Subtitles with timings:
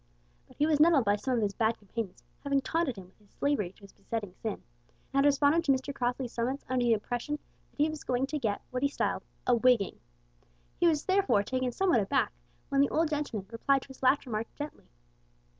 [0.47, 3.29] But he was nettled by some of his bad companions having taunted him with his
[3.29, 4.63] slavery to his besetting sin, and
[5.13, 7.35] had responded to Mr Crossley's summons under the impression
[7.69, 9.99] that he was going to get what he styled a "wigging."
[10.79, 12.33] He was therefore taken somewhat aback
[12.69, 14.87] when the old gentleman replied to his last remark gently.